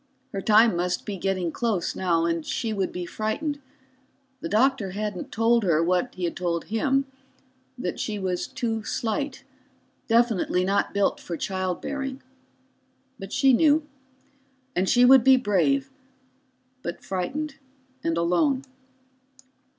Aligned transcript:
Her 0.33 0.41
time 0.41 0.75
must 0.75 1.05
be 1.05 1.15
getting 1.15 1.51
close 1.51 1.95
now, 1.95 2.25
and 2.25 2.43
she 2.43 2.73
would 2.73 2.91
be 2.91 3.05
frightened. 3.05 3.59
The 4.39 4.49
doctor 4.49 4.93
hadn't 4.93 5.31
told 5.31 5.63
her 5.63 5.83
what 5.83 6.15
he 6.15 6.23
had 6.23 6.35
told 6.35 6.63
him 6.63 7.05
that 7.77 7.99
she 7.99 8.17
was 8.17 8.47
too 8.47 8.83
slight, 8.83 9.43
definitely 10.07 10.65
not 10.65 10.91
built 10.91 11.19
for 11.19 11.37
child 11.37 11.81
bearing. 11.83 12.23
But 13.19 13.31
she 13.31 13.53
knew. 13.53 13.85
And 14.75 14.89
she 14.89 15.05
would 15.05 15.23
be 15.23 15.37
brave, 15.37 15.91
but 16.81 17.03
frightened 17.03 17.57
and 18.03 18.17
alone. 18.17 18.63